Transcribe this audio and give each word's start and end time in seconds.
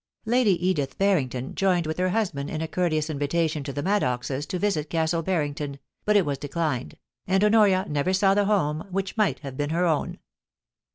Lady 0.25 0.67
Edith 0.67 0.97
Barrington 0.97 1.53
joined 1.53 1.85
with 1.85 1.99
her 1.99 2.09
husband 2.09 2.49
in 2.49 2.59
a 2.63 2.67
courteous 2.67 3.07
invitation 3.07 3.63
to 3.63 3.71
the 3.71 3.83
Maddoxes 3.83 4.47
to 4.47 4.57
visit 4.57 4.89
Castle 4.89 5.21
Bar 5.21 5.43
rington, 5.43 5.77
but 6.05 6.15
it 6.17 6.25
was 6.25 6.39
declined, 6.39 6.97
and 7.27 7.43
Honoria 7.43 7.85
never 7.87 8.11
saw 8.11 8.33
the 8.33 8.45
home 8.45 8.87
which 8.89 9.15
might 9.15 9.41
have 9.41 9.55
been 9.55 9.69
her 9.69 9.83
avn. 9.83 10.17